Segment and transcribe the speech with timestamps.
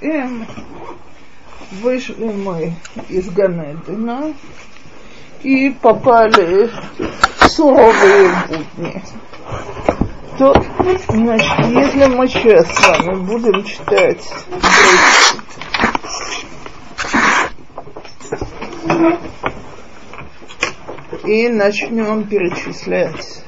[0.00, 0.46] им
[1.82, 2.74] вышли мы
[3.08, 4.34] из Ганедина
[5.42, 6.70] и попали
[7.38, 9.02] в суровые будни.
[10.38, 10.52] То,
[11.08, 14.22] значит, если мы сейчас с вами будем читать
[21.24, 23.42] и начнем перечислять.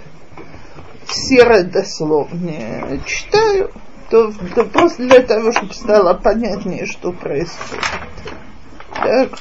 [1.07, 3.71] Все родословные, читаю,
[4.10, 7.84] то, то просто для того, чтобы стало понятнее, что происходит.
[8.96, 9.40] Так.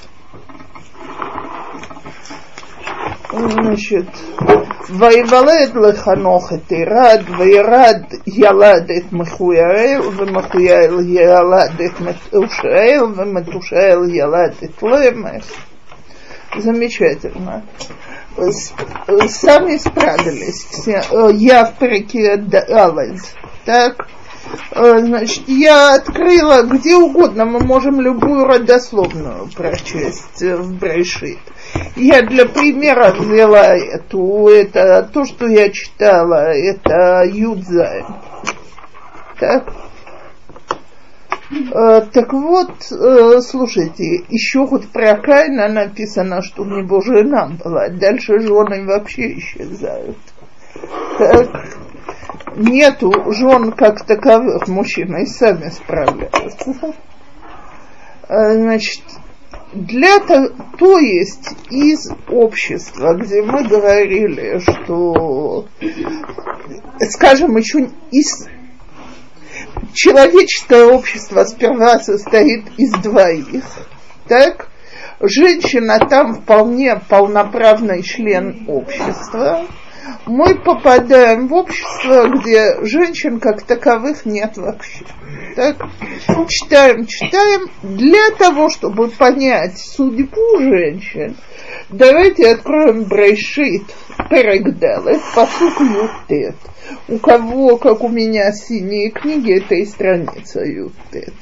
[3.33, 4.07] Значит,
[4.89, 14.83] ויוולד לחנוך את ירד, וירד ילד את מחויאל, ומחויאל ילד את מתושאל, ומתושאל ילד את
[14.83, 15.45] למך.
[16.59, 17.62] Замечательно.
[19.29, 20.67] Сами справились.
[21.33, 23.21] Я в парике Далед.
[23.65, 24.07] Так,
[24.72, 31.40] Значит, я открыла где угодно, мы можем любую родословную прочесть в Брейшит.
[31.95, 38.06] Я для примера взяла эту, это то, что я читала, это Юдзай.
[39.40, 39.73] Так?
[41.50, 47.88] Э, так вот, э, слушайте, еще хоть про Каина написано, что у него жена была,
[47.90, 50.18] дальше жены вообще исчезают.
[51.18, 51.50] Так,
[52.58, 56.95] нету жен как таковых, мужчины сами справляются.
[58.27, 59.03] Э, значит,
[59.73, 65.67] для то, то есть из общества, где мы говорили, что,
[67.09, 68.47] скажем, еще из
[69.94, 73.63] человеческое общество сперва состоит из двоих,
[74.28, 74.69] так?
[75.19, 79.66] Женщина там вполне полноправный член общества
[80.25, 85.05] мы попадаем в общество, где женщин как таковых нет вообще.
[85.55, 85.77] Так,
[86.47, 87.69] читаем, читаем.
[87.81, 91.35] Для того, чтобы понять судьбу женщин,
[91.89, 93.83] давайте откроем Брейшит
[94.30, 96.56] Перегдалет, посук Ютет.
[97.07, 101.34] У кого, как у меня, синие книги, это и страница Ютет.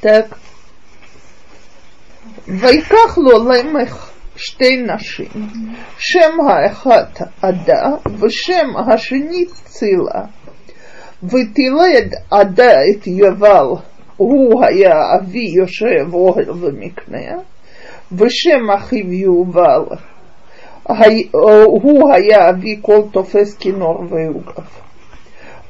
[0.00, 0.38] Так.
[2.46, 4.13] Вайках лолаймех
[4.43, 5.47] שתי נשים,
[5.97, 10.25] שם האחת עדה ושם השני צילה.
[11.23, 13.67] ותלד עדה את יבל,
[14.17, 17.41] הוא היה אבי יושב אוהל ומקנה,
[18.11, 19.83] ושם אחיו יובל
[21.81, 24.67] הוא היה אבי כל תופס כינור ועוגב.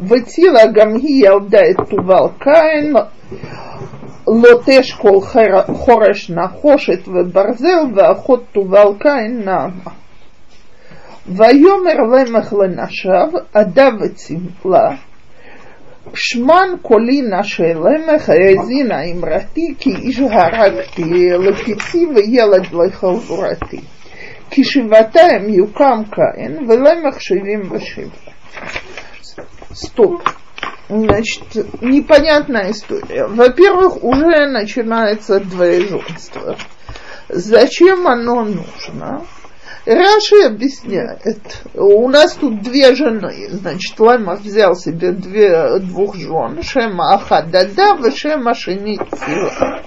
[0.01, 2.93] וצילה גם היא ילדה את תובל קין,
[4.27, 5.21] לוטש כל
[5.73, 9.91] חורש נחושת וברזל, ואחות תובל קין נעמה.
[11.27, 14.95] ויאמר למך לנשיו, עדה וצמלה,
[16.13, 23.81] שמן קולי נשי למך, האזינה אמרתי, כי איש הרגתי לפיצי וילד לחבורתי.
[24.51, 28.31] כי שבעתיים יוקם קין ולמך שבעים ושבע.
[29.73, 30.29] Стоп.
[30.88, 33.26] Значит, непонятная история.
[33.26, 36.56] Во-первых, уже начинается двоеженство.
[37.28, 39.24] Зачем оно нужно?
[39.86, 47.12] Раши объясняет, у нас тут две жены, значит, Ламах взял себе две, двух жен, Шема
[47.14, 49.82] Ахадада, Шема Шенитила.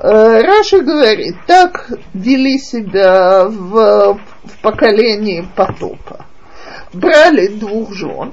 [0.00, 6.26] Раша говорит, так вели себя в, в поколении потопа.
[6.92, 8.32] Брали двух жен,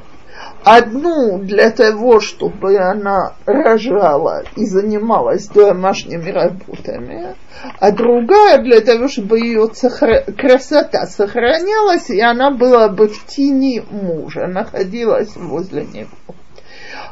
[0.65, 7.35] одну для того, чтобы она рожала и занималась домашними работами,
[7.79, 14.47] а другая для того, чтобы ее красота сохранялась, и она была бы в тени мужа,
[14.47, 16.35] находилась возле него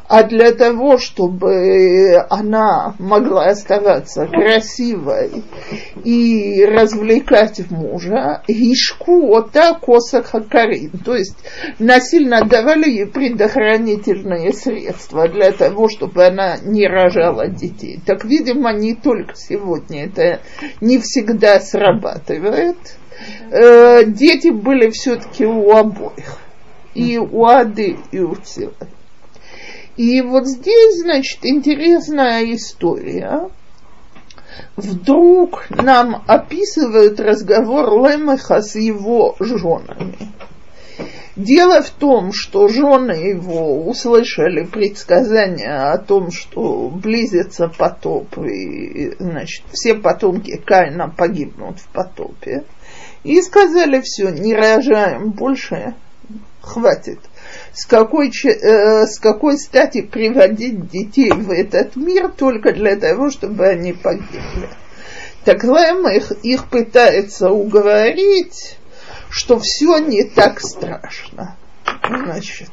[0.08, 5.44] а для того, чтобы она могла оставаться красивой
[6.04, 11.36] и развлекать мужа, гишку ота коса хакарин, то есть
[11.78, 18.00] насильно давали ей предохранительные средства для того, чтобы она не рожала детей.
[18.04, 20.40] Так, видимо, не только сегодня, это
[20.80, 22.76] не всегда срабатывает.
[23.50, 26.38] Э, дети были все-таки у обоих.
[26.94, 28.72] И у Ады, и у Тилы.
[29.96, 33.48] И вот здесь, значит, интересная история.
[34.76, 40.16] Вдруг нам описывают разговор Лемеха с его женами.
[41.36, 49.64] Дело в том, что жены его услышали предсказания о том, что близится потоп, и, значит,
[49.72, 52.64] все потомки Каина погибнут в потопе.
[53.24, 55.94] И сказали, все, не рожаем больше,
[56.60, 57.18] хватит.
[57.72, 63.66] С какой, э, с какой стати приводить детей в этот мир только для того, чтобы
[63.66, 64.68] они погибли.
[65.44, 68.78] Так Лэм их, их пытается уговорить,
[69.28, 71.56] что все не так страшно.
[72.08, 72.70] Значит,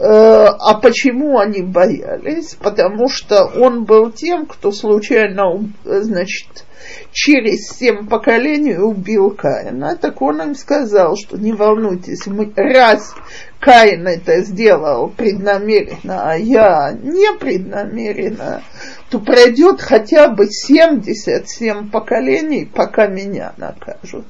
[0.00, 2.54] а почему они боялись?
[2.54, 6.64] Потому что он был тем, кто случайно, значит,
[7.12, 9.96] через семь поколений убил Каина.
[9.96, 13.14] Так он им сказал, что не волнуйтесь, мы, раз
[13.60, 18.62] Каин это сделал преднамеренно, а я не преднамеренно,
[19.10, 24.26] то пройдет хотя бы 77 поколений, пока меня накажут.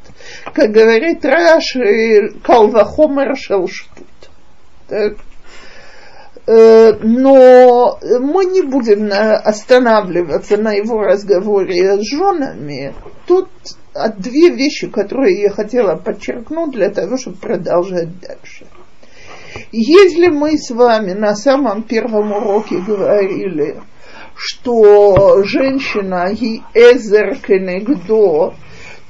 [0.53, 4.07] Как говорит Раши, Калвахомер Шелштут.
[4.89, 5.15] Так?
[6.47, 12.95] Э, но мы не будем останавливаться на его разговоре с женами.
[13.27, 13.49] Тут
[14.19, 18.67] две вещи, которые я хотела подчеркнуть для того, чтобы продолжать дальше.
[19.73, 23.81] Если мы с вами на самом первом уроке говорили,
[24.37, 28.55] что женщина и эзер кенегдо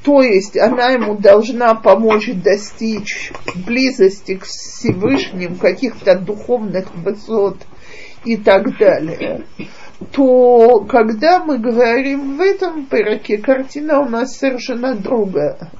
[0.04, 3.32] то есть она ему должна помочь достичь
[3.66, 7.56] близости к Всевышним, каких-то духовных высот
[8.24, 9.46] и так далее,
[10.12, 15.70] то когда мы говорим в этом пироке, картина у нас совершенно другая.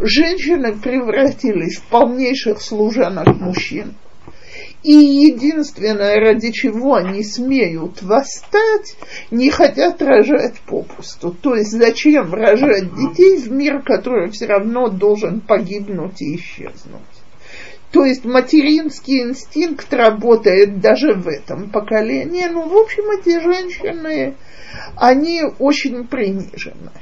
[0.00, 3.94] Женщины превратились в полнейших служанок мужчин–
[4.86, 8.96] и единственное, ради чего они смеют восстать,
[9.32, 11.32] не хотят рожать попусту.
[11.32, 17.02] То есть зачем рожать детей в мир, который все равно должен погибнуть и исчезнуть.
[17.90, 22.46] То есть материнский инстинкт работает даже в этом поколении.
[22.48, 24.36] Ну, в общем, эти женщины,
[24.96, 26.92] они очень принижены.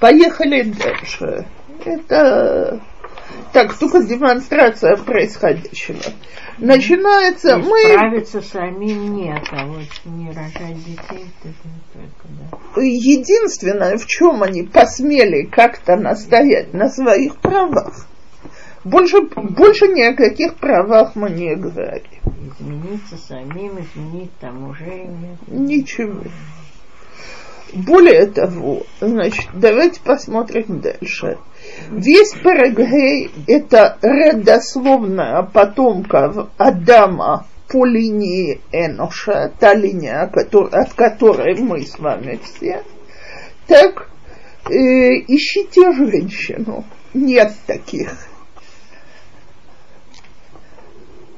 [0.00, 1.46] Поехали дальше.
[1.84, 2.82] Это
[3.52, 5.98] так, только демонстрация происходящего
[6.58, 7.80] начинается, мы...
[7.80, 12.82] Справиться самим нет, а вот не рожать детей только, да.
[12.82, 18.06] Единственное, в чем они посмели как-то настоять на своих правах,
[18.84, 22.02] больше, больше ни о каких правах мы не говорим.
[22.58, 25.38] Измениться самим, изменить там уже нет.
[25.48, 26.22] Ничего.
[27.72, 31.36] Более того, значит, давайте посмотрим дальше.
[31.90, 41.98] Весь Парагей– это родословная потомка Адама по линии Эноша, та линия, от которой мы с
[41.98, 42.82] вами все.
[43.66, 44.08] Так,
[44.66, 44.72] э,
[45.26, 46.84] ищите женщину.
[47.14, 48.12] Нет таких.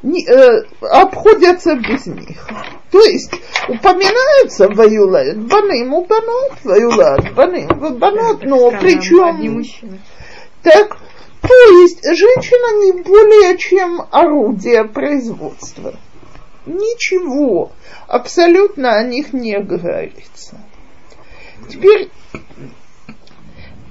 [0.03, 2.49] Не, э, обходятся без них.
[2.91, 3.33] То есть
[3.69, 9.63] упоминаются ваюлает баным, банот, ваюлает баным, банот, но причем...
[10.63, 10.97] Так,
[11.41, 15.95] то есть женщина не более чем орудие производства.
[16.67, 17.73] Ничего
[18.07, 20.57] абсолютно о них не говорится.
[21.69, 22.11] Теперь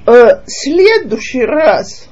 [0.05, 2.07] э, следующий раз,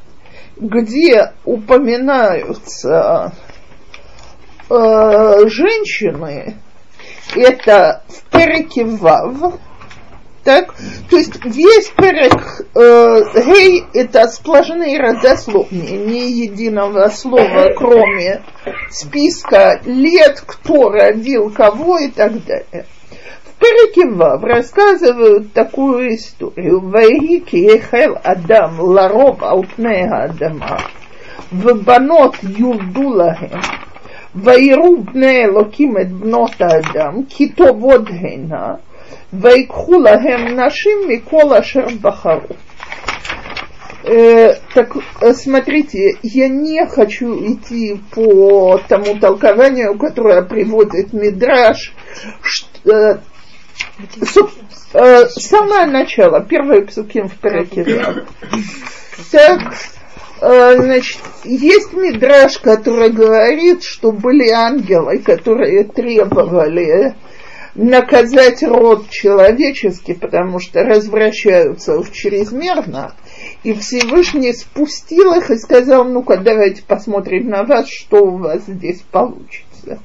[0.57, 3.33] где упоминаются
[4.69, 6.55] э, женщины,
[7.35, 9.59] это в Переке Вав,
[10.44, 10.74] так?
[11.10, 18.42] То есть весь перек э, гей это сплошные родословные, ни единого слова, кроме
[18.90, 22.86] списка лет, кто родил кого и так далее.
[23.44, 26.80] В переке Вав рассказывают такую историю.
[26.80, 30.80] Вайги ехел Адам ларов алтнега Адама
[31.50, 33.60] в банот юрдулагем
[34.34, 38.74] ויראו בני אלוקים את בנות האדם כי טובות הנה
[39.41, 42.55] Вайкхулахем нашим Микола Шербахару.
[44.03, 51.93] Э, так, э, смотрите, я не хочу идти по тому толкованию, которое приводит Мидраш.
[52.41, 53.17] Что, э,
[54.25, 54.51] суб,
[54.93, 58.25] э, самое начало, первое псуким в Паракире.
[59.31, 59.59] Так,
[60.39, 67.15] э, значит, есть Мидраш, который говорит, что были ангелы, которые требовали
[67.75, 73.13] наказать род человеческий, потому что развращаются уж чрезмерно,
[73.63, 79.01] и Всевышний спустил их и сказал, ну-ка, давайте посмотрим на вас, что у вас здесь
[79.11, 79.99] получится.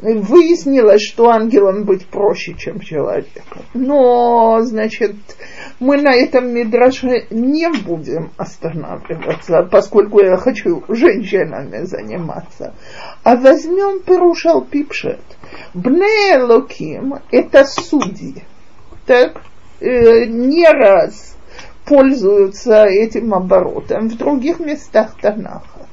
[0.00, 0.22] Mm-hmm.
[0.22, 3.62] Выяснилось, что ангелам быть проще, чем человеком.
[3.72, 5.14] Но, значит,
[5.78, 12.74] мы на этом мидраше не будем останавливаться, поскольку я хочу женщинами заниматься.
[13.22, 15.20] А возьмем Перушал Пипшет–
[15.74, 18.42] Бне Локим– это судьи.
[19.06, 19.42] Так,
[19.80, 21.36] э, не раз
[21.84, 25.86] пользуются этим оборотом в других местах Танаха.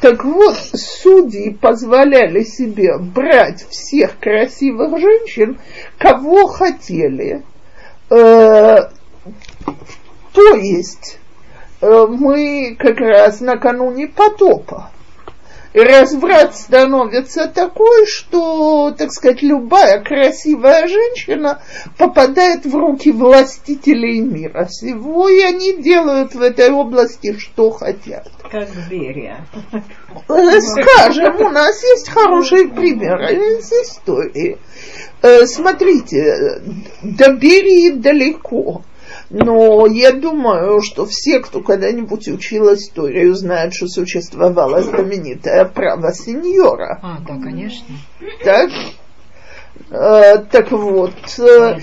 [0.00, 5.58] Так вот, судьи позволяли себе брать всех красивых женщин,
[5.98, 7.42] кого хотели.
[8.10, 8.90] Э,
[10.32, 11.18] то есть
[11.80, 14.90] э, мы как раз накануне потопа
[15.82, 21.60] разврат становится такой, что, так сказать, любая красивая женщина
[21.98, 28.28] попадает в руки властителей мира всего, и они делают в этой области, что хотят.
[28.50, 29.46] Как Берия.
[30.28, 34.58] Э, скажем, у нас есть хорошие примеры из истории.
[35.22, 36.62] Э, смотрите,
[37.02, 38.82] до Берии далеко.
[39.30, 47.00] Но я думаю, что все, кто когда-нибудь учил историю, знают, что существовало знаменитое право сеньора.
[47.02, 47.86] А, да, конечно.
[48.44, 48.70] Так?
[49.90, 51.78] Э, так вот, э,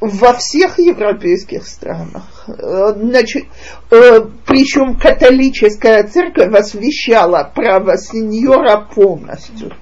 [0.00, 3.44] во всех европейских странах, э, значит,
[3.90, 9.72] э, причем католическая церковь освещала право сеньора полностью.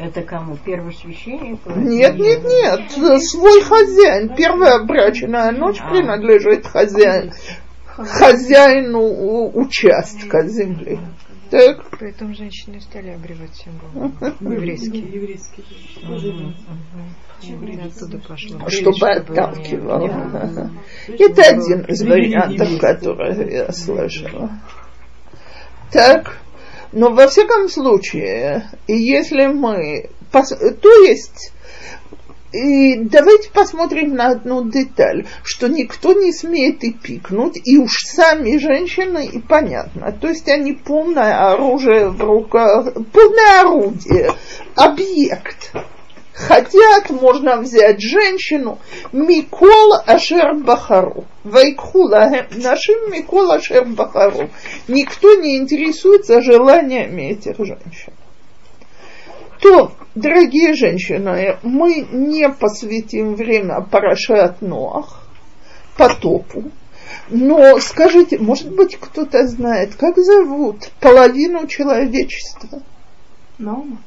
[0.00, 0.56] Это кому?
[0.56, 1.60] Первосвященник?
[1.66, 3.22] Нет, нет, нет.
[3.22, 4.34] Свой хозяин.
[4.34, 5.90] Первая брачная ночь а.
[5.90, 7.32] принадлежит хозяин,
[7.96, 10.98] хозяину участка земли.
[11.50, 11.84] Так.
[12.00, 14.10] Поэтому женщины стали обревать символы.
[14.40, 15.02] Еврейские.
[15.02, 15.66] Еврейские.
[17.84, 18.68] Оттуда пошло.
[18.68, 20.70] Чтобы отталкивало.
[21.08, 24.50] Это один из вариантов, который я слышала.
[25.92, 26.38] Так.
[26.92, 30.10] Но во всяком случае, если мы...
[30.30, 31.52] То есть,
[32.52, 38.58] и давайте посмотрим на одну деталь, что никто не смеет и пикнуть, и уж сами
[38.58, 40.12] женщины, и понятно.
[40.12, 44.34] То есть они полное оружие в руках, полное орудие,
[44.74, 45.72] объект
[46.32, 48.78] хотят, можно взять женщину
[49.12, 51.24] Микол Ашер Бахару.
[51.44, 54.50] Вайкхула нашим Микол Ашер Бахару.
[54.88, 58.12] Никто не интересуется желаниями этих женщин.
[59.60, 65.22] То, дорогие женщины, мы не посвятим время Парашат Ноах,
[65.96, 66.64] потопу,
[67.28, 72.82] но скажите, может быть, кто-то знает, как зовут половину человечества?
[73.58, 73.98] Наума.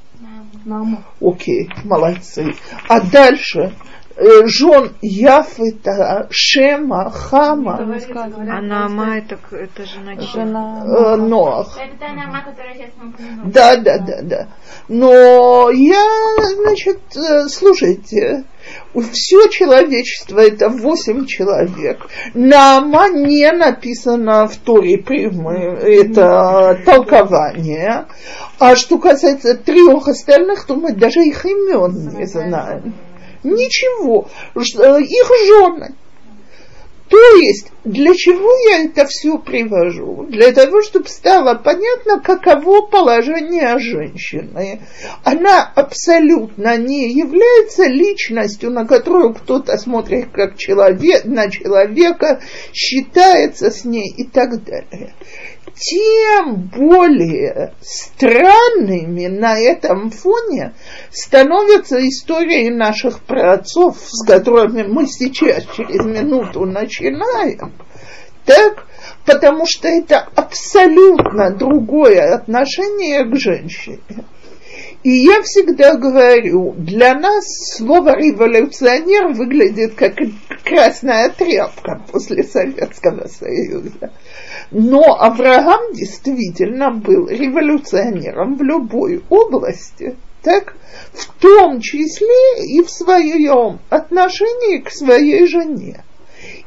[0.66, 1.04] Мама.
[1.22, 2.56] Окей, молодцы.
[2.88, 3.74] А дальше
[4.18, 7.78] жен Яфета, Шема, Хама.
[7.78, 11.78] А Наама это, это жена Жена э, Ноах.
[11.78, 12.92] Это та Наама, которая сейчас
[13.46, 14.48] Да, да, да, да.
[14.88, 16.06] Но я,
[16.56, 18.46] значит, э, слушайте,
[19.12, 22.08] все человечество это восемь человек.
[22.34, 28.06] Нама не написано в Торе прямы, это толкование.
[28.60, 32.94] А что касается трех остальных, то мы даже их имен не знаем.
[33.46, 34.28] Ничего.
[34.56, 35.96] Их жены.
[37.08, 40.26] То есть, для чего я это все привожу?
[40.28, 44.82] Для того, чтобы стало понятно, каково положение женщины.
[45.24, 52.42] Она абсолютно не является личностью, на которую кто-то смотрит как человек, на человека,
[52.74, 55.14] считается с ней и так далее
[55.78, 60.74] тем более странными на этом фоне
[61.12, 67.74] становятся истории наших праотцов, с которыми мы сейчас через минуту начинаем.
[68.46, 68.86] Так,
[69.26, 74.00] потому что это абсолютно другое отношение к женщине.
[75.06, 77.46] И я всегда говорю, для нас
[77.76, 80.16] слово революционер выглядит как
[80.64, 84.12] красная тряпка после Советского Союза.
[84.72, 90.76] Но Авраам действительно был революционером в любой области, так,
[91.14, 96.04] в том числе и в своем отношении к своей жене.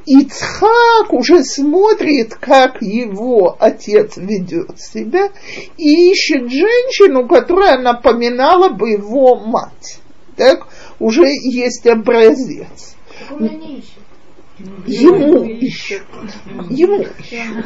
[0.07, 5.31] Ицхак уже смотрит, как его отец ведет себя,
[5.77, 10.01] и ищет женщину, которая напоминала бы его мать.
[10.37, 10.69] Так,
[10.99, 12.97] уже есть образец.
[14.87, 16.03] Ему ищет.
[16.71, 17.65] Ему ищет.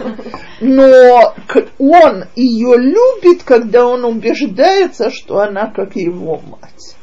[0.60, 1.34] Но
[1.78, 6.96] он ее любит, когда он убеждается, что она как его мать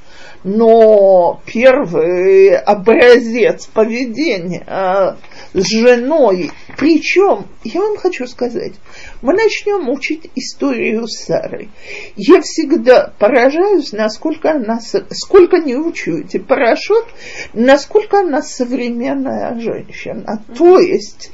[0.43, 5.17] но первый образец поведения а,
[5.53, 8.73] с женой, причем, я вам хочу сказать,
[9.21, 11.69] мы начнем учить историю Сары.
[12.15, 14.79] Я всегда поражаюсь, насколько она,
[15.11, 17.05] сколько не учу эти парашют,
[17.53, 20.43] насколько она современная женщина.
[20.57, 21.31] То есть,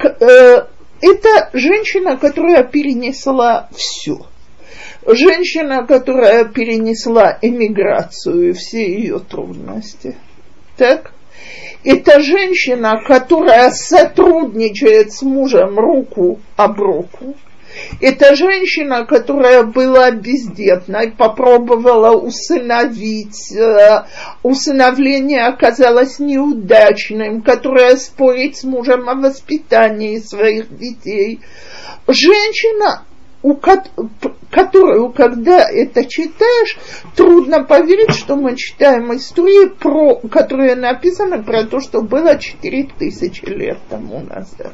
[0.00, 0.66] э,
[1.00, 4.26] это женщина, которая перенесла все
[5.06, 10.16] женщина, которая перенесла эмиграцию и все ее трудности.
[10.76, 11.12] Так?
[11.84, 17.36] Это женщина, которая сотрудничает с мужем руку об руку.
[18.00, 24.04] Это женщина, которая была бездетной, попробовала усыновить, э,
[24.42, 31.40] усыновление оказалось неудачным, которая спорит с мужем о воспитании своих детей.
[32.06, 33.04] Женщина
[33.44, 33.60] у
[34.50, 36.78] которую, когда это читаешь,
[37.14, 43.78] трудно поверить, что мы читаем истории, про, которые написаны про то, что было 4000 лет
[43.90, 44.72] тому назад.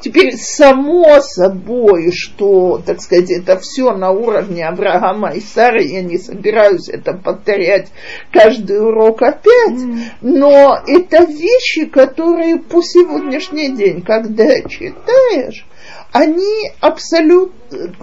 [0.00, 6.18] Теперь само собой, что, так сказать, это все на уровне Авраама и Сары, я не
[6.18, 7.88] собираюсь это повторять
[8.32, 9.80] каждый урок опять,
[10.20, 15.66] но это вещи, которые по сегодняшний день, когда читаешь,
[16.12, 17.94] они абсолютно...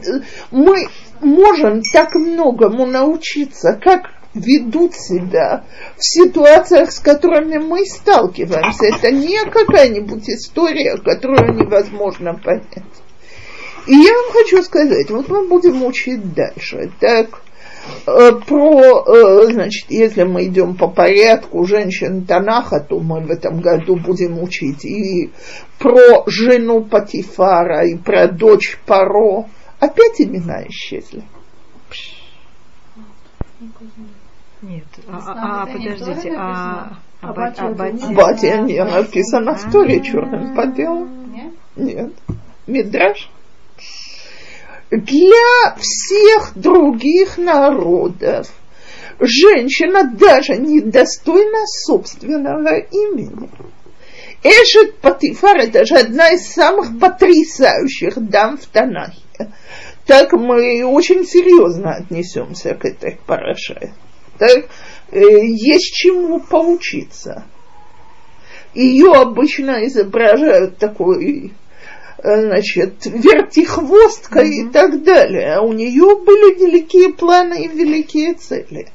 [0.52, 0.88] Мы
[1.22, 5.66] можем так многому научиться, как ведут себя
[5.98, 8.86] в ситуациях, с которыми мы сталкиваемся.
[8.86, 12.68] Это не какая-нибудь история, которую невозможно понять.
[13.88, 16.92] И я вам хочу сказать, вот мы будем учить дальше.
[17.00, 17.42] Так,
[18.06, 23.60] э, про, э, значит, если мы идем по порядку женщин Танаха, то мы в этом
[23.60, 25.32] году будем учить и
[25.80, 29.50] про жену Патифара, и про дочь Паро.
[29.80, 31.24] Опять имена исчезли.
[34.62, 37.68] Нет, а, а, а подождите, а, а, а батя,
[38.14, 41.08] батя не написано в Торе черным по делу.
[41.08, 41.54] Нет?
[41.76, 42.12] Нет.
[42.68, 43.30] Мидраш.
[44.92, 48.52] Для всех других народов
[49.20, 53.50] женщина даже недостойна собственного имени.
[54.44, 59.22] Эшет Патифар– это же одна из самых потрясающих дам в Танахе.
[60.06, 63.94] Так мы очень серьезно отнесемся к этой параше.
[64.42, 64.70] Так,
[65.12, 67.46] э, есть чему поучиться.
[68.74, 71.54] Ее обычно изображают такой
[72.24, 74.70] значит, вертихвосткой mm-hmm.
[74.70, 75.58] и так далее.
[75.58, 78.88] А у нее были великие планы и великие цели.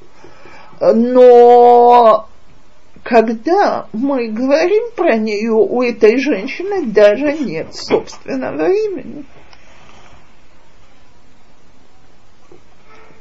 [0.80, 2.28] Но
[3.04, 9.24] когда мы говорим про нее, у этой женщины даже нет собственного имени.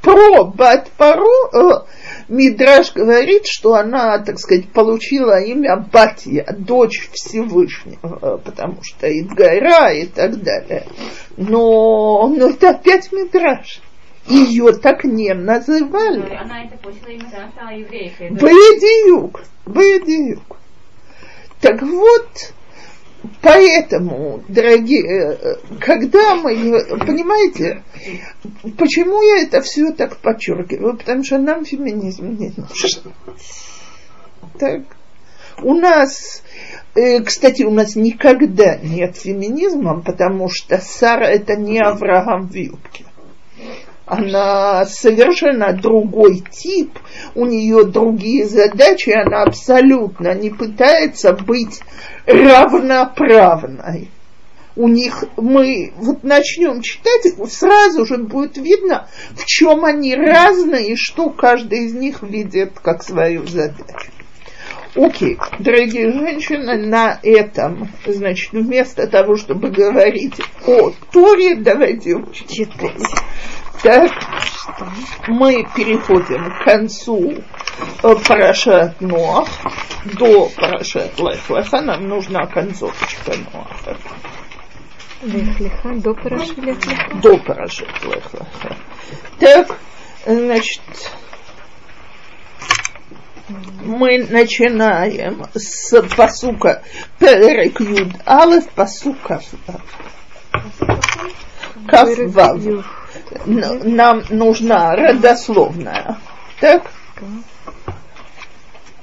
[0.02, 1.84] Про Бат Пару э,
[2.28, 10.06] Мидраш говорит, что она, так сказать, получила имя Батья, дочь Всевышнего, потому что Идгайра и
[10.06, 10.86] так далее.
[11.36, 13.80] Но, но это опять Мидраш.
[14.26, 16.34] Ее так не называли.
[16.34, 18.24] Она это получила имя еврейка.
[18.30, 19.42] Бедиюк.
[19.66, 20.56] Бедиюк.
[21.60, 22.52] Так вот,
[23.42, 26.54] Поэтому, дорогие, когда мы,
[26.98, 27.82] понимаете,
[28.76, 30.96] почему я это все так подчеркиваю?
[30.96, 33.12] Потому что нам феминизм не нужен.
[34.58, 34.82] Так.
[35.62, 36.42] У нас,
[36.94, 43.06] э, кстати, у нас никогда нет феминизма, потому что Сара это не Авраам в юбке
[44.06, 46.98] она совершенно другой тип,
[47.34, 51.80] у нее другие задачи, она абсолютно не пытается быть
[52.24, 54.10] равноправной.
[54.76, 60.96] У них мы вот начнем читать, сразу же будет видно, в чем они разные и
[60.96, 64.12] что каждый из них видит как свою задачу.
[64.94, 73.02] Окей, дорогие женщины, на этом, значит, вместо того, чтобы говорить о Торе, давайте читать.
[73.82, 74.10] Так,
[75.28, 77.34] мы переходим к концу
[78.02, 79.48] э, Парашат Ноах.
[80.04, 83.96] До Парашат Лехлеха нам нужна концовочка Ноаха.
[85.22, 87.14] Лехлеха, до Парашат Лехлеха?
[87.22, 88.76] До Парашат Лехлеха.
[89.38, 89.76] Так,
[90.26, 90.82] значит,
[93.84, 96.82] мы начинаем с посука
[97.18, 99.40] Перек Юд Алеф, посука
[101.86, 102.60] Кафвав.
[103.46, 106.16] Ну, нам нужна родословная.
[106.60, 106.90] Так?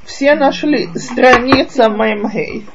[0.05, 2.65] Все нашли страница Маймгей.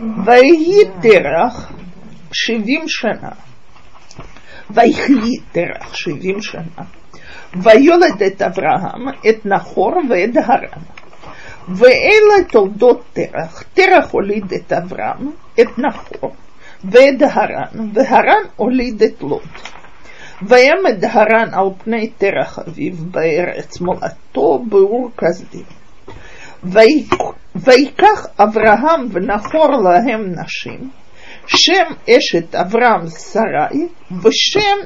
[0.00, 1.70] Вайги терах
[2.30, 3.36] шивим шана.
[4.68, 6.88] Вайхли терах шивим шана.
[7.52, 10.82] Вайолет это Авраам, это Нахор, это Харана.
[11.68, 13.62] ואלה תולדות תרח.
[13.74, 16.34] תרח הוליד את אברהם, את נחור,
[16.84, 19.72] ואת הרן, והרן הוליד את לוט.
[20.42, 25.64] וימד הרן על פני תרח אביו בארץ מולדתו באור כסדים.
[27.54, 30.90] ויקח אברהם ונחור להם נשים,
[31.46, 33.86] שם אשת אברהם שרי,
[34.22, 34.78] ושם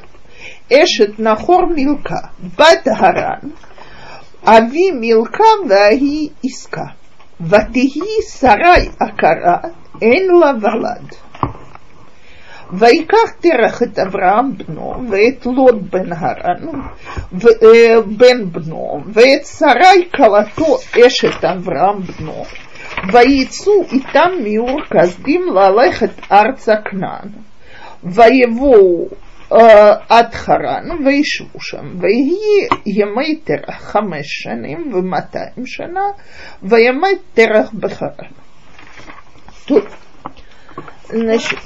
[0.73, 2.19] אשת נחור מילכה,
[2.57, 3.49] בת הרן,
[4.44, 6.84] אבי מילכה והיא עסקה.
[7.40, 9.58] ותהי שרי עקרה,
[10.02, 11.14] אין לה ולד.
[12.72, 16.80] ויקח תרח את אברהם בנו, ואת לוט בן הרן,
[17.32, 22.44] ו- אה, בן בנו, ואת שרי כלתו אשת אברהם בנו,
[23.12, 27.28] ויצאו איתם מאור כסדים ללכת ארצה כנען.
[28.04, 29.08] ויבואו
[29.52, 36.00] אה, עד חרן וישבו שם, ויהי ימי תרח חמש שנים ומאתיים שנה,
[36.62, 38.30] וימי תרח בחרן.
[39.66, 39.84] טוב,
[41.08, 41.58] значит,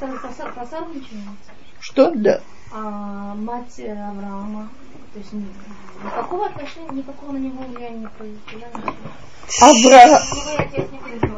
[0.00, 1.38] Про Сару- про Сару ничего нет?
[1.80, 2.40] что да.
[2.72, 4.68] А мать э, Авраама,
[5.12, 5.46] то есть ни-
[6.04, 8.68] никакого отношения, никакого на него влияния не произвела.
[8.74, 8.94] ничего.
[9.62, 10.04] Авра...
[10.08, 11.34] Его отец не произвел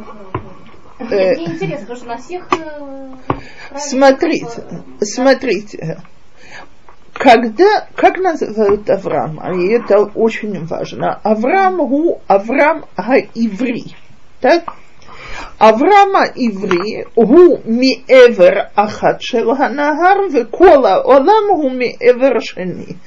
[0.99, 1.05] Э.
[1.05, 2.49] Нет, Мне интересно, потому что на всех...
[3.78, 4.64] Смотрите,
[5.02, 6.02] смотрите.
[7.14, 13.96] Когда, как называют Авраама, и это очень важно, Авраам гу Авраам га-иври,
[14.40, 14.64] так?
[15.58, 22.98] Авраама иври гу миэвер ахат шел ханагар векола олам гу миэвер шени.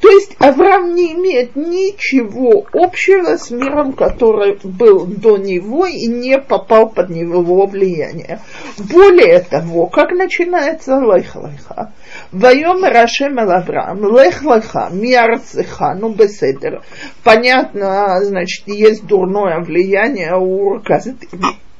[0.00, 6.38] То есть Авраам не имеет ничего общего с миром, который был до него и не
[6.38, 8.40] попал под него влияние.
[8.78, 11.92] Более того, как начинается лех-леха?
[12.30, 16.82] Вайом Рашем Авраам, лех-леха, миарцеха, ну беседер.
[17.24, 21.16] Понятно, значит, есть дурное влияние у Каздим.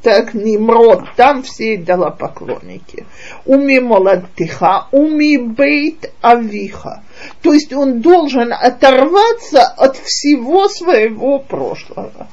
[0.02, 3.06] Так, Nimрод, там все идолопоклонники.
[3.46, 7.04] Уми молодтиха, уми бейт авиха.
[7.40, 12.26] То есть он должен оторваться от всего своего прошлого.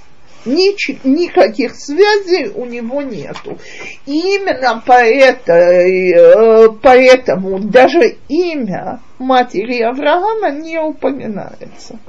[0.45, 3.59] Нич- никаких связей у него нету.
[4.07, 11.99] И именно поэто, э, поэтому даже имя матери Авраама не упоминается.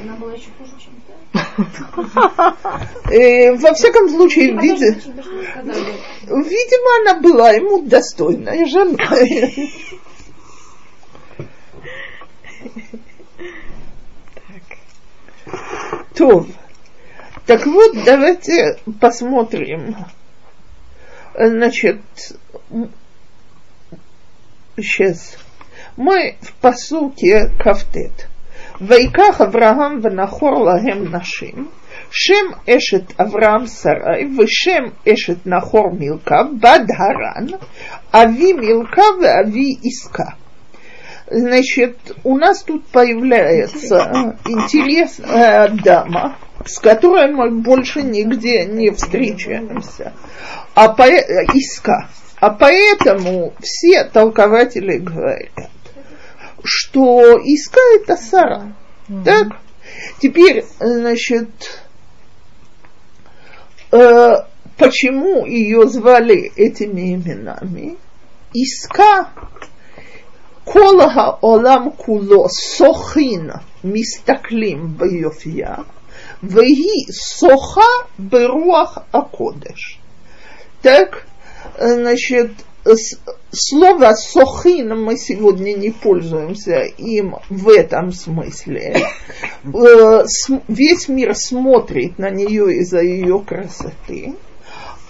[0.00, 0.94] Она была еще хуже, чем
[1.32, 1.44] во
[3.74, 4.52] всяком случае,
[6.26, 9.72] видимо, она была ему достойной женой.
[16.14, 16.46] То,
[17.46, 19.96] так вот, давайте посмотрим.
[21.34, 22.00] Значит,
[24.76, 25.36] сейчас.
[25.96, 28.28] Мы в посуке Кафтет.
[28.80, 31.70] Вайках Авраам ванахор лагем нашим,
[32.10, 37.56] Шем эшет Авраам Сарай, Вешем эшет Нахор Милка, Бадхаран,
[38.12, 39.02] Ави Милка,
[39.40, 40.36] Ави Иска.
[41.30, 50.14] Значит, у нас тут появляется интересная э, дама, с которой мы больше нигде не встречаемся.
[50.74, 52.08] А по, э, иска.
[52.40, 55.50] А поэтому все толкователи говорят,
[56.64, 58.74] что Иска это Сара.
[59.08, 59.24] Угу.
[59.24, 59.48] Так?
[60.20, 61.48] Теперь, значит,
[63.90, 64.34] э,
[64.76, 67.96] почему ее звали этими именами?
[68.52, 69.30] Иска
[70.64, 75.84] Колаха Олам Куло Сохин Мистаклим Байофия
[76.42, 79.98] Веги Соха Беруах Акодеш.
[80.82, 81.26] Так,
[81.76, 82.52] э, значит,
[83.50, 88.96] слово «сохин» мы сегодня не пользуемся им в этом смысле.
[89.64, 90.24] Э,
[90.68, 94.36] Весь мир смотрит на нее из-за ее красоты.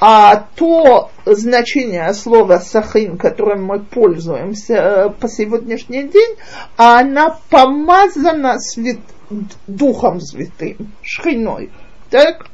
[0.01, 6.37] А то значение слова сахин, которым мы пользуемся э, по сегодняшний день,
[6.77, 8.99] она помазана свят...
[9.67, 11.71] Духом Святым, шхиной.
[12.09, 12.47] Так?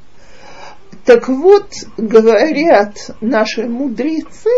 [1.05, 1.67] Так вот,
[1.99, 4.51] говорят наши мудрецы,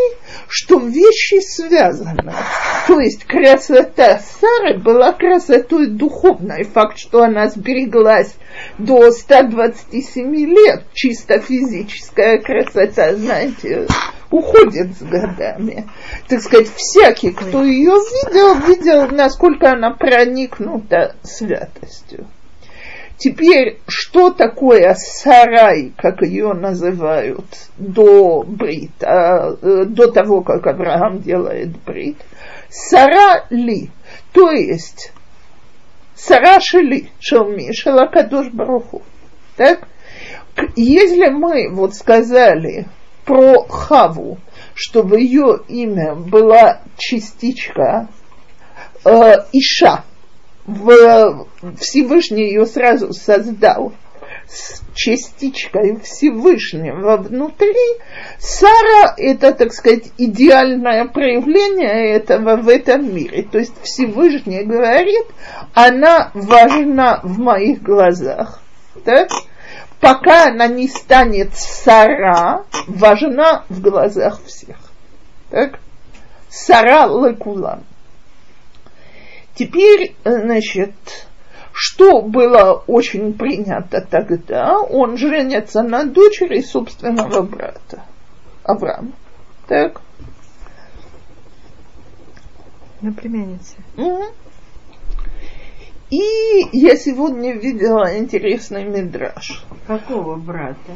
[0.48, 2.32] что вещи связаны.
[2.86, 6.62] То есть красота Сары была красотой духовной.
[6.62, 8.36] Факт, что она сбереглась
[8.78, 13.88] до 127 лет, чисто физическая красота, знаете,
[14.30, 15.88] уходит с годами.
[16.28, 22.28] Так сказать, всякий, кто ее видел, видел, насколько она проникнута святостью.
[23.18, 27.46] Теперь, что такое сарай, как ее называют,
[27.78, 32.18] до брит, а, э, до того, как Авраам делает брит?
[32.68, 33.90] Сара ли,
[34.32, 35.12] то есть
[36.14, 39.02] сара шели, шелми, шелакадош баруху.
[39.56, 39.88] Так?
[40.74, 42.86] Если мы вот сказали
[43.24, 44.38] про Хаву,
[44.74, 48.08] что в ее имя была частичка
[49.04, 50.04] э, Иша,
[50.66, 51.46] в,
[51.78, 53.92] Всевышний ее сразу создал
[54.48, 57.98] с частичкой Всевышнего внутри,
[58.38, 63.42] Сара– это, так сказать, идеальное проявление этого в этом мире.
[63.42, 65.26] То есть Всевышний говорит,
[65.74, 68.60] она важна в моих глазах.
[69.04, 69.28] Так?
[70.00, 74.76] пока она не станет Сара, важна в глазах всех.
[75.50, 75.78] Так?
[76.48, 77.84] Сара лекулам.
[79.56, 80.92] Теперь, значит,
[81.72, 88.04] что было очень принято тогда, он женится на дочери собственного брата,
[88.64, 89.12] Авраама.
[89.66, 90.02] Так?
[93.00, 93.76] На племяннице.
[96.10, 96.22] И
[96.72, 99.64] я сегодня видела интересный мидраж.
[99.86, 100.92] Какого брата?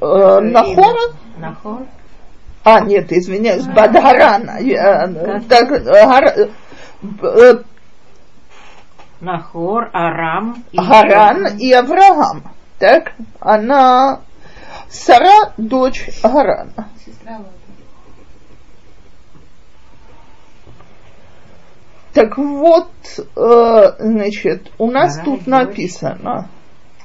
[0.00, 1.14] Э, Нахора?
[1.38, 1.86] Нахор?
[2.64, 4.58] А, нет, извиняюсь, Бадгарана.
[4.60, 5.44] Я, Как?
[5.46, 6.48] так, э, Гар- э,
[9.20, 12.42] Нахор, Арам и Гаран и Авраам.
[12.78, 14.20] Так, она
[14.88, 16.88] Сара, дочь Лота.
[22.12, 22.90] Так вот,
[23.36, 26.48] э, значит, у нас Гаран, тут написано,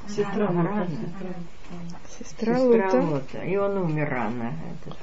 [0.08, 0.88] Сестра Гарана.
[2.20, 2.98] Сестра Сестра Лута.
[3.02, 3.38] Лота.
[3.40, 4.54] И он умер рано.
[4.84, 4.98] этот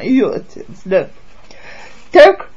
[0.00, 1.08] ее отец, да.
[2.12, 2.50] Так,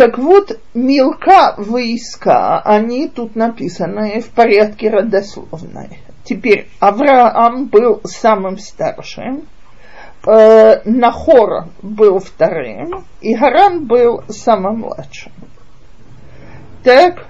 [0.00, 5.98] так вот, мелка войска, они тут написаны в порядке родословной.
[6.24, 9.42] Теперь Авраам был самым старшим,
[10.26, 15.32] э, Нахор был вторым, и Гаран был самым младшим.
[16.82, 17.26] Так,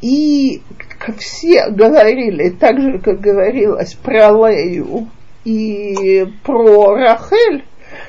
[0.00, 0.62] и
[0.98, 5.10] как все говорили, так же, как говорилось про Лею
[5.44, 7.62] и про Рахель,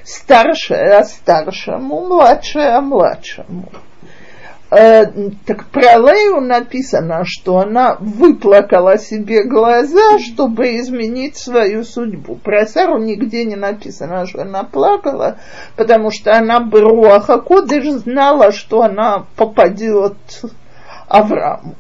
[0.04, 3.70] старшая старшему, младшая младшему.
[4.70, 5.06] Э,
[5.46, 12.36] так про Лею написано, что она выплакала себе глаза, чтобы изменить свою судьбу.
[12.36, 15.38] Про Сару нигде не написано, что она плакала,
[15.78, 20.18] потому что она бы Руаха Кодыш знала, что она попадет
[21.08, 21.76] Аврааму.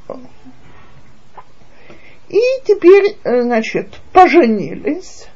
[2.29, 5.27] И теперь, э, значит, поженились.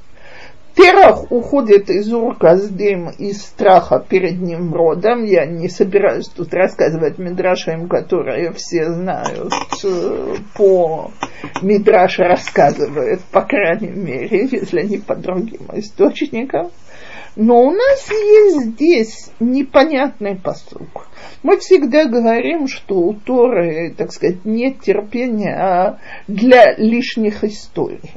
[0.76, 5.26] Терах уходит из Урказдим из страха перед Немродом.
[5.26, 9.54] Я не собираюсь тут рассказывать Мидрашем, которые все знают.
[9.84, 11.12] э, По
[11.62, 16.72] Мидраш рассказывает, по крайней мере, если не по другим источникам.
[17.36, 21.08] Но у нас есть здесь непонятный посук.
[21.44, 28.12] Мы всегда говорим, что у Торы, так сказать, нет терпения для лишних историй.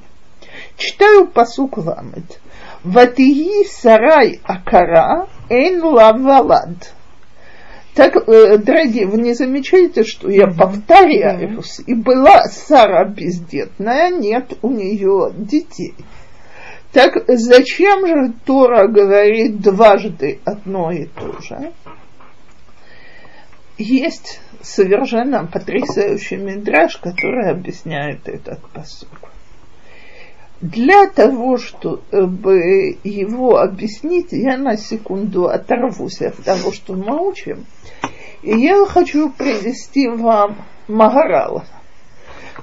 [0.77, 2.41] Читаю посук ламет.
[2.83, 6.93] Ватии сарай акара эн лавалад.
[7.95, 11.81] Так, э, дорогие, вы не замечаете, что я повторяюсь?
[11.87, 15.95] И была Сара бездетная, нет у нее детей.
[16.93, 21.73] Так зачем же Тора говорит дважды одно и то же?
[23.79, 29.09] Есть совершенно потрясающий мидраж, который объясняет этот посуд.
[30.65, 37.67] Для того, чтобы его объяснить, я на секунду оторвусь от того, что мы учим.
[38.41, 40.57] И я хочу привести вам
[40.89, 41.67] Магарала,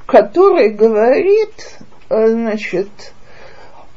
[0.08, 1.78] который говорит,
[2.10, 2.90] значит,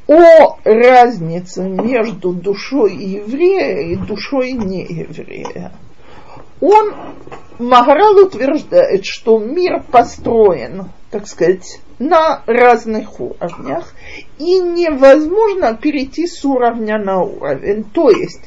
[0.07, 5.73] о разнице между душой еврея и душой нееврея.
[6.61, 6.95] Он,
[7.59, 13.95] Магарал утверждает, что мир построен, так сказать, на разных уровнях,
[14.37, 17.85] и невозможно перейти с уровня на уровень.
[17.85, 18.43] То есть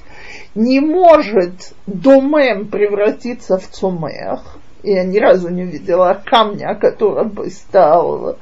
[0.54, 4.58] не может домем превратиться в цумех.
[4.84, 8.38] Я ни разу не видела камня, который бы стал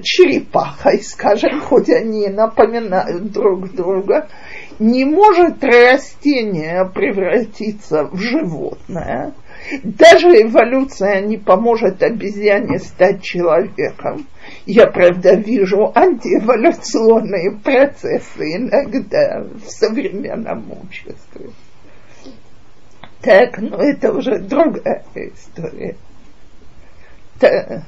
[0.00, 4.28] черепахой, скажем, хоть они напоминают друг друга,
[4.78, 9.32] не может растение превратиться в животное.
[9.82, 14.26] Даже эволюция не поможет обезьяне стать человеком.
[14.66, 21.50] Я, правда, вижу антиэволюционные процессы иногда в современном обществе.
[23.20, 25.96] Так, но это уже другая история.
[27.40, 27.82] Та-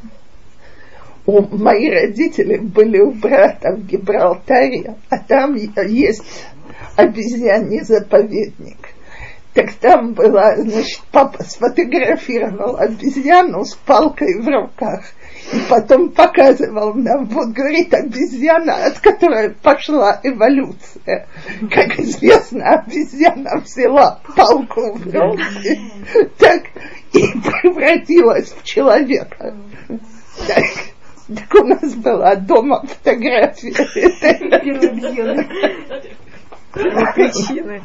[1.30, 6.22] у мои родители были у брата в Гибралтаре, а там есть
[6.96, 8.78] обезьяний заповедник.
[9.52, 15.04] Так там была, значит, папа сфотографировал обезьяну с палкой в руках.
[15.52, 21.26] И потом показывал нам, вот говорит обезьяна, от которой пошла эволюция.
[21.68, 25.80] Как известно, обезьяна взяла палку в руки,
[26.38, 26.62] так
[27.12, 29.56] и превратилась в человека.
[30.46, 30.64] Так,
[31.34, 33.72] так у нас была дома фотография.
[36.72, 37.80] Причина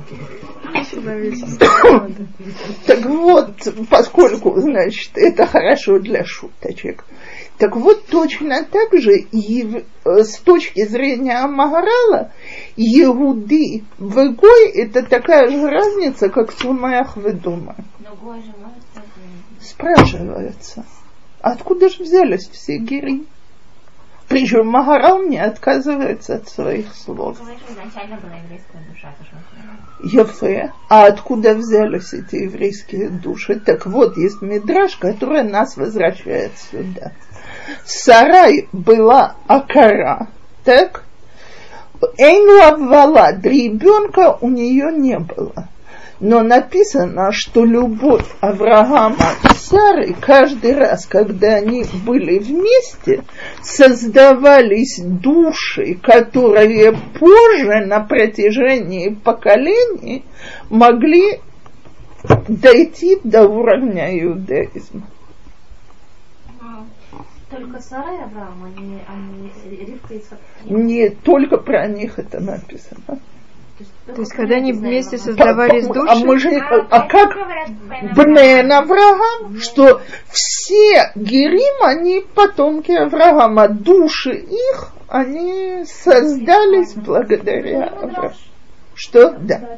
[0.92, 2.12] человеческого.
[2.86, 3.56] Так вот,
[3.90, 7.04] поскольку, значит, это хорошо для шуточек.
[7.58, 12.32] Так вот, точно так же и э, с точки зрения Магарала,
[12.76, 17.76] Иуды в Игой это такая же разница, как в Сумаях в дома.
[19.62, 20.86] Спрашивается,
[21.42, 23.26] откуда же взялись все гири?
[24.36, 27.38] Причем Магарал не отказывается от своих слов.
[30.04, 30.74] Ефе.
[30.90, 33.62] А откуда взялись эти еврейские души?
[33.62, 37.14] Так вот, есть мидраж, который нас возвращает сюда.
[37.86, 40.28] Сарай была Акара,
[40.66, 41.06] так?
[41.94, 45.70] Обвала, ребенка у нее не было.
[46.20, 53.24] Но написано, что любовь Авраама и Сары каждый раз, когда они были вместе,
[53.62, 60.24] создавались души, которые позже на протяжении поколений
[60.70, 61.42] могли
[62.48, 65.04] дойти до уровня иудаизма.
[67.50, 70.40] Только Сара и Авраам, они, они Ривка и Исаак.
[70.66, 73.20] Не только про них это написано.
[74.06, 77.36] То есть, когда они вместе создавались По- А души, мы же, а как
[78.16, 88.34] Бнен Авраам, что все Герим, они потомки Авраама, души их, они создались благодаря Аврааму.
[88.98, 89.32] Что?
[89.32, 89.78] Да.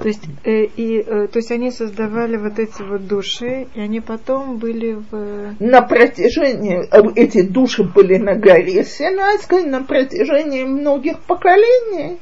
[0.00, 4.00] то есть, э, и, э, то есть они создавали вот эти вот души, и они
[4.00, 5.54] потом были в...
[5.60, 12.18] На протяжении, э, эти души были на горе Синайской, на протяжении многих поколений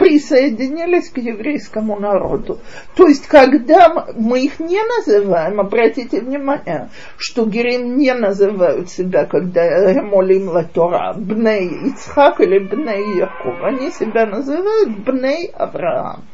[0.00, 2.58] присоединились к еврейскому народу.
[2.96, 10.02] То есть, когда мы их не называем, обратите внимание, что герим не называют себя, когда
[10.02, 13.62] молим Латора, Бней Ицхак или Бней Яков.
[13.62, 16.24] Они себя называют Бней Авраам.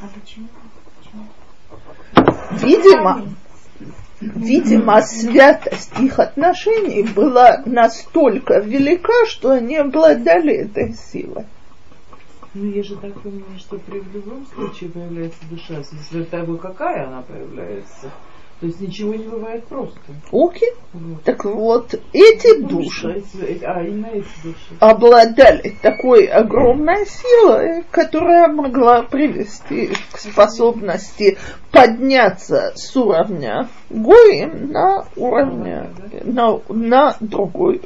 [0.00, 0.46] А почему?
[1.00, 1.24] Почему?
[2.52, 3.22] Видимо,
[4.20, 11.44] видимо, святость их отношений была настолько велика, что они обладали этой силой.
[12.54, 17.20] Ну, я же так понимаю, что при любом случае появляется душа, если того, какая она
[17.20, 18.10] появляется.
[18.60, 19.98] То есть ничего не бывает просто.
[20.32, 20.70] Окей?
[20.94, 21.22] Вот.
[21.24, 24.76] Так вот, эти Ну, души что, А, именно эти души.
[24.80, 31.36] обладали такой огромной силой, которая могла привести к способности
[31.70, 35.90] подняться с уровня Гоим на уровня,
[36.24, 37.82] на, на другой.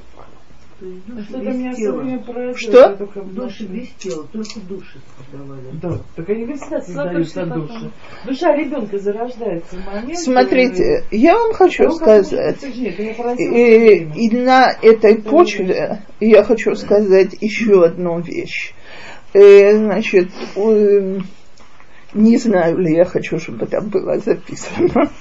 [0.83, 2.55] А что-то меня все.
[2.57, 2.79] Что?
[2.79, 5.63] я только в Души нашем- без тела, только души создавали.
[5.75, 7.91] Да, так они всегда создаются души.
[8.27, 10.19] Душа ребенка зарождается в момент...
[10.19, 12.91] Смотрите, я вам хочу как сказать, меня
[13.39, 18.73] И, и на этой почве я хочу сказать еще одну вещь.
[19.33, 20.31] Э, значит,
[22.15, 25.11] не знаю ли я хочу, чтобы это было записано.